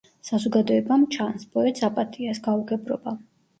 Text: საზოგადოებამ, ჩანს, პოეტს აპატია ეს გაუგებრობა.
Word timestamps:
საზოგადოებამ, 0.27 1.03
ჩანს, 1.17 1.45
პოეტს 1.53 1.87
აპატია 1.91 2.35
ეს 2.35 2.43
გაუგებრობა. 2.51 3.17